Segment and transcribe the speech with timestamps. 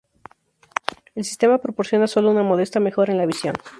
[1.13, 3.53] El sistema proporciona sólo una modesta mejora en la visión.